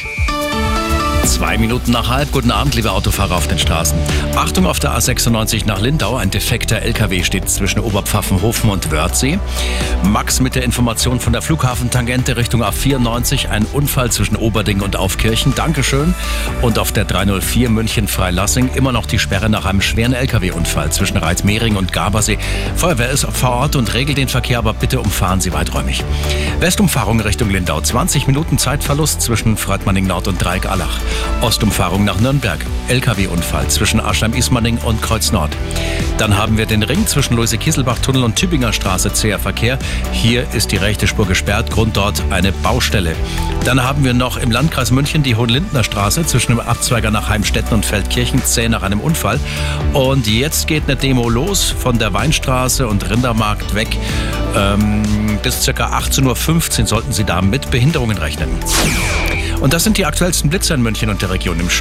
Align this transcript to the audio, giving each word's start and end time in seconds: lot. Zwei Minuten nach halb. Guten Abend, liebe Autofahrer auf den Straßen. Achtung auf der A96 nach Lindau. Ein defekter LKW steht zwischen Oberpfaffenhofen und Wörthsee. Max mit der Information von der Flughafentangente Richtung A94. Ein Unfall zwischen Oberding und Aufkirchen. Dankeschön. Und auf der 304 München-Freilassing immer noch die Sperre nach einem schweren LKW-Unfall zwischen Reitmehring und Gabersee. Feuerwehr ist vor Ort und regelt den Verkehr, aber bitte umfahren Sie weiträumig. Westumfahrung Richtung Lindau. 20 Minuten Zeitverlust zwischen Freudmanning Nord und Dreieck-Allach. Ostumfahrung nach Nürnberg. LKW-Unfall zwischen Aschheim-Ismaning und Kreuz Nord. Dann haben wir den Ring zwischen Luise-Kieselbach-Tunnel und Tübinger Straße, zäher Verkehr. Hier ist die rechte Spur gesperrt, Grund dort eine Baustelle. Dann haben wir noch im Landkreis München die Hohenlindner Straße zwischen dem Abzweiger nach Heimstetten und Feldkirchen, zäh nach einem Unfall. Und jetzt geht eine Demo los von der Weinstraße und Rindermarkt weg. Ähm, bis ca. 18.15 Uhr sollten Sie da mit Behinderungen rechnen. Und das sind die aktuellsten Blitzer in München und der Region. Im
lot. 0.00 0.21
Zwei 1.42 1.58
Minuten 1.58 1.90
nach 1.90 2.08
halb. 2.08 2.30
Guten 2.30 2.52
Abend, 2.52 2.76
liebe 2.76 2.92
Autofahrer 2.92 3.34
auf 3.34 3.48
den 3.48 3.58
Straßen. 3.58 3.98
Achtung 4.36 4.64
auf 4.64 4.78
der 4.78 4.96
A96 4.96 5.66
nach 5.66 5.80
Lindau. 5.80 6.14
Ein 6.14 6.30
defekter 6.30 6.82
LKW 6.82 7.24
steht 7.24 7.50
zwischen 7.50 7.80
Oberpfaffenhofen 7.80 8.70
und 8.70 8.92
Wörthsee. 8.92 9.40
Max 10.04 10.38
mit 10.38 10.54
der 10.54 10.62
Information 10.62 11.18
von 11.18 11.32
der 11.32 11.42
Flughafentangente 11.42 12.36
Richtung 12.36 12.62
A94. 12.62 13.48
Ein 13.48 13.64
Unfall 13.72 14.12
zwischen 14.12 14.36
Oberding 14.36 14.82
und 14.82 14.94
Aufkirchen. 14.94 15.52
Dankeschön. 15.56 16.14
Und 16.62 16.78
auf 16.78 16.92
der 16.92 17.06
304 17.06 17.70
München-Freilassing 17.70 18.70
immer 18.76 18.92
noch 18.92 19.06
die 19.06 19.18
Sperre 19.18 19.50
nach 19.50 19.64
einem 19.64 19.80
schweren 19.80 20.12
LKW-Unfall 20.12 20.92
zwischen 20.92 21.16
Reitmehring 21.16 21.74
und 21.74 21.92
Gabersee. 21.92 22.38
Feuerwehr 22.76 23.10
ist 23.10 23.26
vor 23.26 23.50
Ort 23.50 23.74
und 23.74 23.92
regelt 23.94 24.16
den 24.16 24.28
Verkehr, 24.28 24.58
aber 24.58 24.74
bitte 24.74 25.00
umfahren 25.00 25.40
Sie 25.40 25.52
weiträumig. 25.52 26.04
Westumfahrung 26.60 27.18
Richtung 27.18 27.50
Lindau. 27.50 27.80
20 27.80 28.28
Minuten 28.28 28.58
Zeitverlust 28.58 29.20
zwischen 29.20 29.56
Freudmanning 29.56 30.06
Nord 30.06 30.28
und 30.28 30.38
Dreieck-Allach. 30.40 31.00
Ostumfahrung 31.42 32.04
nach 32.04 32.20
Nürnberg. 32.20 32.64
LKW-Unfall 32.88 33.68
zwischen 33.68 34.00
Aschheim-Ismaning 34.00 34.78
und 34.78 35.02
Kreuz 35.02 35.32
Nord. 35.32 35.50
Dann 36.16 36.36
haben 36.36 36.56
wir 36.56 36.66
den 36.66 36.82
Ring 36.82 37.06
zwischen 37.06 37.34
Luise-Kieselbach-Tunnel 37.34 38.22
und 38.22 38.36
Tübinger 38.36 38.72
Straße, 38.72 39.12
zäher 39.12 39.38
Verkehr. 39.38 39.78
Hier 40.12 40.46
ist 40.52 40.70
die 40.70 40.76
rechte 40.76 41.06
Spur 41.08 41.26
gesperrt, 41.26 41.70
Grund 41.70 41.96
dort 41.96 42.22
eine 42.30 42.52
Baustelle. 42.52 43.16
Dann 43.64 43.82
haben 43.82 44.04
wir 44.04 44.14
noch 44.14 44.36
im 44.36 44.50
Landkreis 44.50 44.92
München 44.92 45.22
die 45.22 45.34
Hohenlindner 45.34 45.82
Straße 45.82 46.24
zwischen 46.26 46.52
dem 46.52 46.60
Abzweiger 46.60 47.10
nach 47.10 47.28
Heimstetten 47.28 47.72
und 47.72 47.84
Feldkirchen, 47.84 48.44
zäh 48.44 48.68
nach 48.68 48.82
einem 48.82 49.00
Unfall. 49.00 49.40
Und 49.92 50.28
jetzt 50.28 50.68
geht 50.68 50.84
eine 50.84 50.96
Demo 50.96 51.28
los 51.28 51.70
von 51.70 51.98
der 51.98 52.12
Weinstraße 52.12 52.86
und 52.86 53.10
Rindermarkt 53.10 53.74
weg. 53.74 53.88
Ähm, 54.56 55.38
bis 55.42 55.64
ca. 55.66 55.98
18.15 55.98 56.80
Uhr 56.82 56.86
sollten 56.86 57.12
Sie 57.12 57.24
da 57.24 57.42
mit 57.42 57.70
Behinderungen 57.70 58.18
rechnen. 58.18 58.48
Und 59.62 59.72
das 59.72 59.84
sind 59.84 59.96
die 59.96 60.04
aktuellsten 60.04 60.50
Blitzer 60.50 60.74
in 60.74 60.82
München 60.82 61.08
und 61.08 61.22
der 61.22 61.30
Region. 61.30 61.60
Im 61.60 61.68